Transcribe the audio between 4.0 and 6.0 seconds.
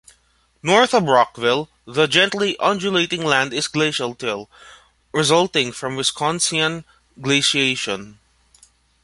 till resulting from